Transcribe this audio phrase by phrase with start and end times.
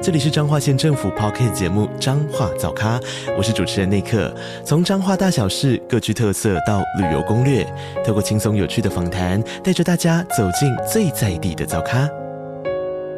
[0.00, 3.00] 这里是彰化县政府 p o c k t 节目《彰化早咖》，
[3.36, 4.32] 我是主持人内克。
[4.64, 7.66] 从彰化大小事各具特色到旅游攻略，
[8.06, 12.08] 透过轻松有趣的访谈，带着大家走进最在地的早咖。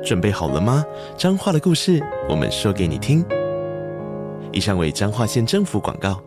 [0.03, 0.83] 准备好了吗？
[1.19, 3.23] 彰化的故事，我们说给你听。
[4.51, 6.19] 以上为彰化县政府广告。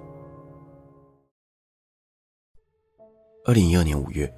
[3.46, 4.32] 二零一二年五月，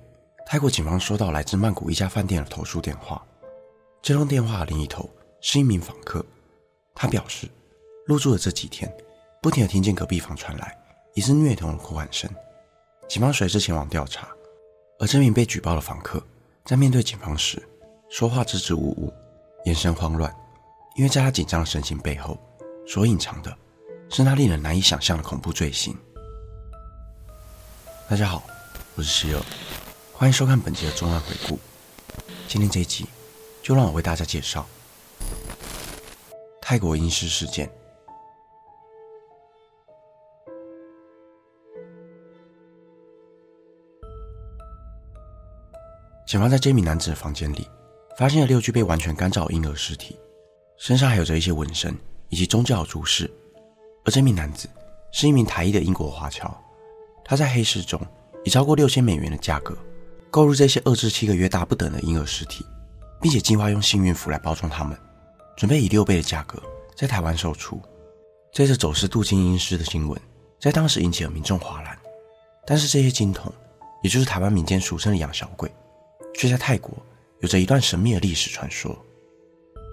[0.47, 3.21] 泰国警方收到来自曼谷一家饭店的投诉电话，
[4.01, 5.09] 这通电话另一头。
[5.47, 6.25] 是一名访客，
[6.95, 7.47] 他表示，
[8.07, 8.91] 入住的这几天，
[9.43, 10.75] 不停的听见隔壁房传来
[11.13, 12.27] 疑似虐童的哭喊声。
[13.07, 14.27] 警方随之前往调查，
[14.97, 16.19] 而这名被举报的访客
[16.65, 17.61] 在面对警方时，
[18.09, 19.13] 说话支支吾吾，
[19.65, 20.35] 眼神慌乱，
[20.95, 22.39] 因为在他紧张的神情背后，
[22.87, 23.55] 所隐藏的
[24.09, 25.95] 是那令人难以想象的恐怖罪行。
[28.09, 28.43] 大家好，
[28.95, 29.39] 我是希尔，
[30.11, 31.59] 欢迎收看本集的重案回顾。
[32.47, 33.05] 今天这一集，
[33.61, 34.65] 就让我为大家介绍。
[36.67, 37.71] 泰国阴尸事件。
[46.25, 47.69] 警方在这名男子的房间里，
[48.17, 50.17] 发现了六具被完全干燥的婴儿尸体，
[50.79, 51.95] 身上还有着一些纹身
[52.29, 53.31] 以及宗教注释。
[54.03, 54.67] 而这名男子
[55.11, 56.51] 是一名台裔的英国华侨，
[57.23, 58.01] 他在黑市中
[58.43, 59.77] 以超过六千美元的价格
[60.31, 62.65] 购入这些二至七个月大不等的婴儿尸体，
[63.21, 64.97] 并且计划用幸运符来包装他们。
[65.55, 66.61] 准备以六倍的价格
[66.95, 67.81] 在台湾售出，
[68.51, 70.19] 这次走私镀金阴尸的新闻
[70.59, 71.97] 在当时引起了民众哗然。
[72.65, 73.53] 但是这些金童，
[74.01, 75.71] 也就是台湾民间俗称的养小鬼，
[76.33, 76.91] 却在泰国
[77.41, 78.97] 有着一段神秘的历史传说。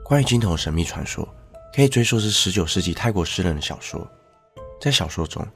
[0.05, 1.29] 关于金童的神秘传说，
[1.75, 4.07] 可以追溯至十九世纪泰国诗人的小说。
[4.81, 5.47] 在小说中，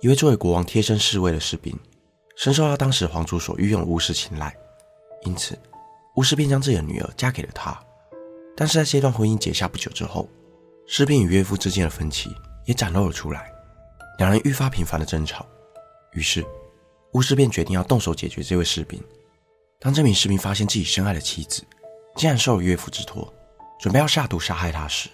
[0.00, 1.78] 一位作为国王贴身侍卫的士兵，
[2.36, 4.54] 深受到当时皇族所御用的巫师青睐，
[5.24, 5.58] 因此
[6.16, 7.78] 巫师便将自己的女儿嫁给了他。
[8.60, 10.28] 但是在这段婚姻结下不久之后，
[10.86, 13.50] 士兵与岳父之间的分歧也展露了出来，
[14.18, 15.46] 两人愈发频繁的争吵。
[16.12, 16.44] 于是，
[17.14, 19.02] 巫师便决定要动手解决这位士兵。
[19.78, 21.64] 当这名士兵发现自己深爱的妻子
[22.16, 23.32] 竟然受了岳父之托，
[23.80, 25.08] 准备要下毒杀害他时，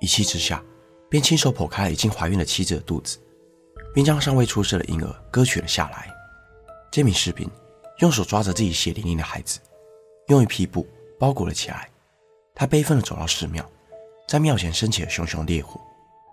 [0.00, 0.60] 一气之下
[1.08, 3.16] 便亲手剖开了已经怀孕的妻子的肚子，
[3.94, 6.12] 并将尚未出生的婴儿割取了下来。
[6.90, 7.48] 这名士兵
[7.98, 9.60] 用手抓着自己血淋淋的孩子，
[10.26, 10.84] 用一匹布
[11.16, 11.88] 包裹了起来。
[12.54, 13.64] 他悲愤地走到寺庙，
[14.28, 15.80] 在庙前升起了熊熊烈火，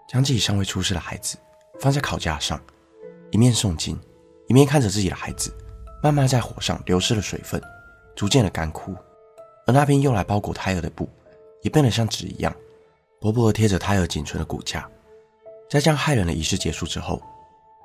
[0.07, 1.37] 将自己尚未出世的孩子
[1.79, 2.61] 放在烤架上，
[3.31, 3.99] 一面诵经，
[4.47, 5.51] 一面看着自己的孩子
[6.03, 7.61] 慢慢在火上流失了水分，
[8.15, 8.95] 逐渐的干枯。
[9.65, 11.07] 而那边用来包裹胎儿的布
[11.61, 12.55] 也变得像纸一样，
[13.19, 14.89] 薄薄的贴着胎儿仅存的骨架。
[15.69, 17.21] 在这样骇人的仪式结束之后，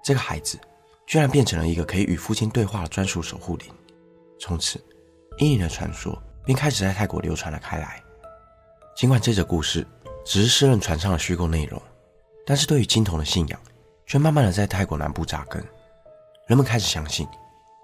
[0.02, 0.58] 这个孩子
[1.06, 3.68] 居然变成了一个可以与父亲对话的专属守护灵。
[4.40, 4.82] 从此，
[5.38, 8.02] 阴影的传说便开始在泰国流传了开来。
[8.94, 9.84] 尽管这则故事
[10.24, 11.80] 只是诗人传唱的虚构内容，
[12.46, 13.60] 但是对于金童的信仰
[14.06, 15.62] 却慢慢的在泰国南部扎根。
[16.46, 17.26] 人们开始相信，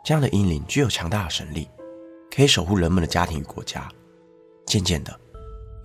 [0.04, 1.68] 这样的阴灵具有强大的神力，
[2.34, 3.88] 可以守护人们的家庭与国家。
[4.66, 5.18] 渐渐的，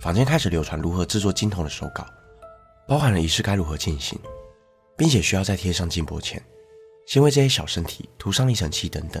[0.00, 2.06] 坊间开始流传如何制作金童的手稿，
[2.86, 4.16] 包含了仪式该如何进行，
[4.96, 6.40] 并且需要再贴上金箔前，
[7.04, 9.20] 先为这些小身体涂上一层漆等等。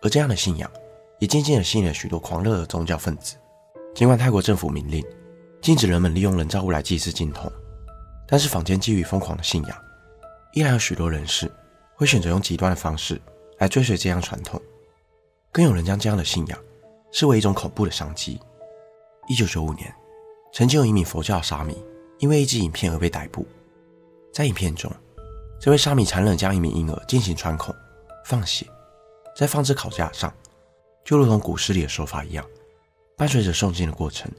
[0.00, 0.70] 而这样的信仰
[1.18, 3.36] 也渐渐的吸引了许多狂热的宗教分子。
[3.94, 5.04] 尽管泰国政府明令
[5.60, 7.50] 禁止人们利用人造物来祭祀金童，
[8.26, 9.76] 但是坊间基于疯狂的信仰，
[10.54, 11.50] 依然有许多人士
[11.94, 13.20] 会选择用极端的方式
[13.58, 14.60] 来追随这样传统。
[15.52, 16.58] 更有人将这样的信仰
[17.10, 18.40] 视为一种恐怖的商机。
[19.28, 19.92] 一九九五年，
[20.52, 21.76] 曾经有一名佛教沙弥
[22.18, 23.46] 因为一支影片而被逮捕。
[24.32, 24.90] 在影片中，
[25.60, 27.74] 这位沙弥残忍将一名婴儿进行穿孔、
[28.24, 28.64] 放血，
[29.36, 30.32] 再放置烤架上，
[31.04, 32.46] 就如同古诗里的说法一样。
[33.20, 34.32] 伴随着诵经的过程，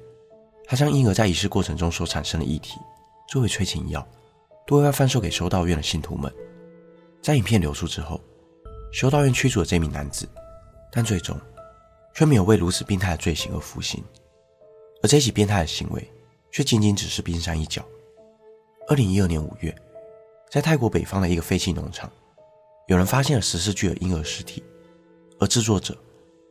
[0.66, 2.80] 他将婴儿在仪式过程中所产生的液体
[3.28, 4.04] 作为催情药，
[4.66, 6.33] 对外贩售给修道院的信徒们。
[7.22, 8.19] 在影片流出之后，
[8.92, 10.28] 修道院驱逐了这名男子，
[10.92, 11.39] 但最终
[12.16, 14.04] 却没有为如此变态的罪行而服刑。
[15.04, 16.12] 而这起变态的行为
[16.51, 17.86] 却仅仅只是冰山一角。
[18.88, 19.72] 二零一二年五月，
[20.50, 22.12] 在泰国北方的一个废弃农场，
[22.88, 24.63] 有人发现了十四具的婴儿尸体，
[25.39, 25.95] 而制作者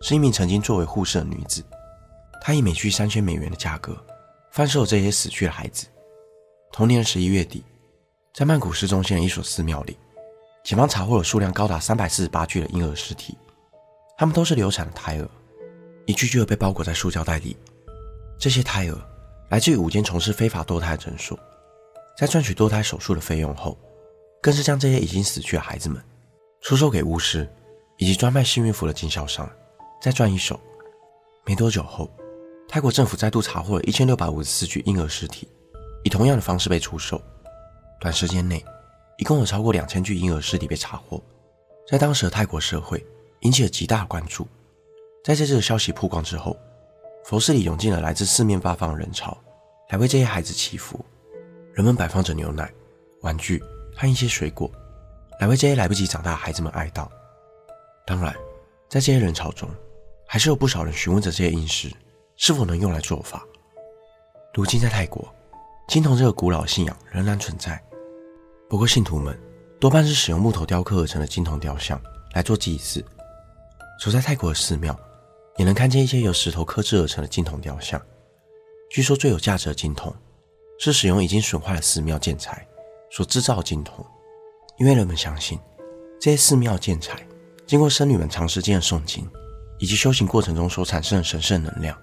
[0.02, 1.64] 是一名曾经作为护士的女子。
[2.40, 3.96] 他以每具三千美元的价格
[4.50, 5.86] 贩售这些死去的孩子。
[6.72, 7.64] 同年十一月底，
[8.32, 9.96] 在曼谷市中心的一所寺庙里，
[10.64, 13.36] 警方查获了数量高达三百四十八具的婴儿尸体，
[14.16, 15.28] 他们都是流产的胎儿，
[16.06, 17.56] 一具具的被包裹在塑胶袋里。
[18.38, 18.96] 这些胎儿
[19.50, 21.38] 来自于五间从事非法堕胎的诊所，
[22.16, 23.76] 在赚取堕胎手术的费用后，
[24.40, 26.02] 更是将这些已经死去的孩子们
[26.62, 27.48] 出售给巫师
[27.98, 29.50] 以及专卖幸运符的经销商，
[30.00, 30.58] 再赚一手。
[31.44, 32.08] 没多久后，
[32.72, 35.48] 泰国政府再度查获了一千六百五十四具婴儿尸体，
[36.04, 37.20] 以同样的方式被出售。
[37.98, 38.64] 短时间内，
[39.18, 41.20] 一共有超过两千具婴儿尸体被查获，
[41.88, 43.04] 在当时的泰国社会。
[43.40, 44.46] 引起了极大的关注。
[45.24, 46.54] 在这次的消息曝光之后，
[47.24, 49.34] 佛寺里涌进了来自四面八方的人潮，
[49.88, 51.02] 来为这些孩子祈福。
[51.72, 52.70] 人们摆放着牛奶、
[53.22, 53.62] 玩具
[53.96, 54.70] 和一些水果，
[55.40, 57.08] 来为这些来不及长大的孩子们哀悼。
[58.06, 58.30] 当然，
[58.90, 59.66] 在这些人潮中，
[60.26, 61.90] 还是有不少人询问着这些婴尸
[62.42, 63.46] 是否能用来做法。
[64.54, 65.30] 如今，在泰国，
[65.86, 67.78] 金童这个古老信仰仍然存在，
[68.66, 69.38] 不过信徒们
[69.78, 72.00] 多半是使用木头雕刻而成的金童雕像
[72.32, 73.04] 来做祭祀。
[74.02, 74.98] 走在泰国的寺庙，
[75.58, 78.00] 也能看见一些由石头刻制而成的金铜雕像。
[78.88, 80.10] 据说最有价值的金铜，
[80.78, 82.66] 是使用已经损坏的寺庙建材
[83.10, 84.02] 所制造的金铜，
[84.78, 85.60] 因为人们相信，
[86.18, 87.22] 这些寺庙建材
[87.66, 89.30] 经过僧侣们长时间的诵经
[89.78, 91.94] 以及修行过程中所产生的神圣能量，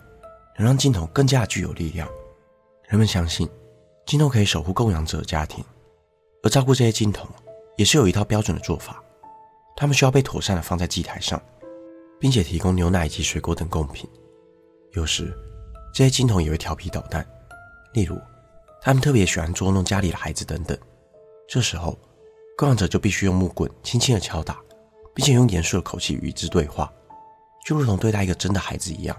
[0.58, 2.10] 能让金铜更加具有力量。
[2.88, 3.48] 人们相信，
[4.06, 5.64] 金铜可以守护供养者的家庭，
[6.44, 7.28] 而照顾这些金铜
[7.78, 9.02] 也是有一套标准的做法，
[9.76, 11.42] 他们需要被妥善的放在祭台上。
[12.20, 14.10] 并且提供牛奶以及水果等贡品。
[14.94, 15.32] 有时，
[15.94, 17.26] 这些金童也会调皮捣蛋，
[17.94, 18.20] 例如，
[18.82, 20.78] 他们特别喜欢捉弄家里的孩子等等。
[21.48, 21.98] 这时候，
[22.58, 24.60] 供养者就必须用木棍轻轻的敲打，
[25.14, 26.92] 并且用严肃的口气与之对话，
[27.66, 29.16] 就如同对待一个真的孩子一样。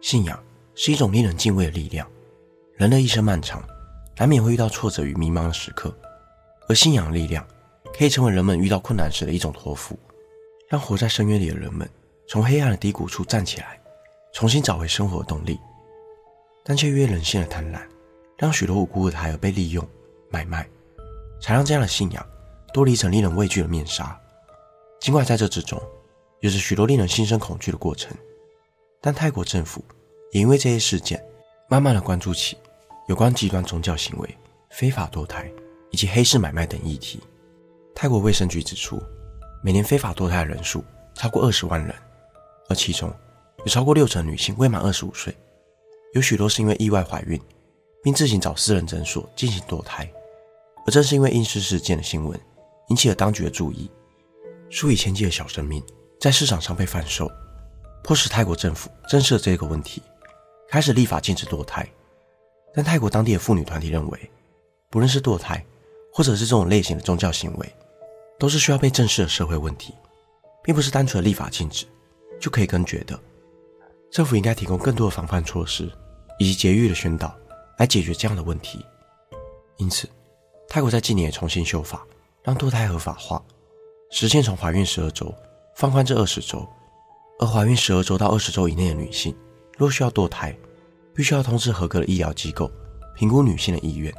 [0.00, 0.42] 信仰
[0.74, 2.08] 是一种令人敬畏的力量。
[2.76, 3.62] 人的一生漫长，
[4.16, 5.96] 难免会遇到挫折与迷茫的时刻，
[6.68, 7.46] 而信仰的力量
[7.96, 9.98] 可以成为人们遇到困难时的一种托付，
[10.68, 11.88] 让活在深渊里的人们。
[12.26, 13.78] 从黑暗的低谷处站起来，
[14.32, 15.60] 重新找回生活的动力，
[16.64, 17.80] 但却因为人性的贪婪，
[18.38, 19.86] 让许多无辜的胎儿被利用、
[20.30, 20.66] 买卖，
[21.40, 22.26] 才让这样的信仰
[22.72, 24.18] 多了一层令人畏惧的面纱。
[24.98, 25.78] 尽管在这之中，
[26.40, 28.16] 有着许多令人心生恐惧的过程，
[29.02, 29.84] 但泰国政府
[30.34, 31.24] 也因为这些事件，
[31.68, 32.58] 慢慢的关注起
[33.06, 34.38] 有关极端宗教行为、
[34.68, 35.48] 非法堕胎
[35.92, 37.20] 以及黑市买卖等议题。
[37.94, 39.00] 泰国卫生局指出，
[39.62, 40.84] 每年非法堕胎的人数
[41.14, 41.94] 超过二十万人。
[42.68, 43.14] 而其中
[43.58, 45.32] 有超过六成女性未满二十五岁，
[46.14, 47.40] 有许多是因为意外怀孕，
[48.02, 50.10] 并自行找私人诊所进行堕胎。
[50.84, 52.38] 而正是因为婴尸事件的新闻
[52.88, 53.88] 引起了当局的注意，
[54.68, 55.80] 数以千计的小生命
[56.18, 57.30] 在市场上被贩售，
[58.02, 60.02] 迫使泰国政府正视这个问题，
[60.74, 61.88] 开始立法禁止堕胎。
[62.74, 64.30] 但泰国当地的妇女团体认为，
[64.90, 65.64] 不论是堕胎，
[66.12, 67.74] 或者是这种类型的宗教行为，
[68.40, 69.94] 都是需要被正视的社会问题，
[70.64, 71.86] 并不是单纯的立法禁止。
[72.40, 73.16] 就可以根绝的，
[74.10, 75.88] 政府应该提供更多的防范措施
[76.40, 77.32] 以及节育的宣导，
[77.78, 78.84] 来解决这样的问题。
[79.76, 80.08] 因此，
[80.68, 82.04] 泰国在近年也重新修法，
[82.42, 83.40] 让堕胎合法化，
[84.10, 85.32] 实现从怀孕十二周
[85.76, 86.68] 放宽至二十周。
[87.38, 89.32] 而怀孕十二周到二十周以内的女性，
[89.78, 90.56] 若需要堕胎，
[91.14, 92.70] 必须要通知合格的医疗机构
[93.14, 94.12] 评估女性的意愿，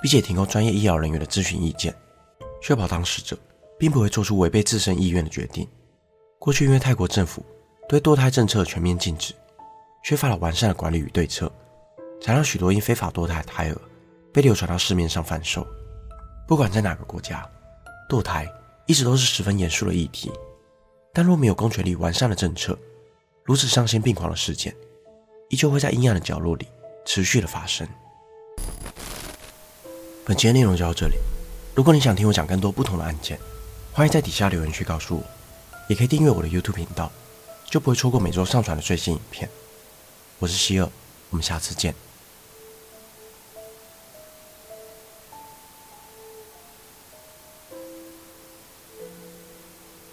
[0.00, 1.94] 并且提供专业医疗人员的咨询意见，
[2.62, 3.36] 确保当事者
[3.78, 5.66] 并不会做出违背自身意愿的决定。
[6.38, 7.44] 过去因为泰国政府。
[7.88, 9.32] 对堕胎政策全面禁止，
[10.02, 11.48] 缺乏了完善的管理与对策，
[12.20, 13.80] 才让许多因非法堕胎的胎儿
[14.32, 15.64] 被流传到市面上贩售。
[16.48, 17.48] 不管在哪个国家，
[18.10, 18.44] 堕胎
[18.86, 20.32] 一直都是十分严肃的议题。
[21.14, 22.76] 但若没有公权力完善的政策，
[23.44, 24.74] 如此丧心病狂的事件，
[25.48, 26.66] 依旧会在阴暗的角落里
[27.04, 27.86] 持续的发生。
[30.24, 31.16] 本期的内容就到这里。
[31.74, 33.38] 如果你想听我讲更多不同的案件，
[33.92, 35.22] 欢迎在底下留言区告诉我，
[35.88, 37.10] 也可以订阅我的 YouTube 频道。
[37.68, 39.48] 就不会错过每周上传的最新影片。
[40.38, 40.88] 我是希尔，
[41.30, 41.92] 我们下次见。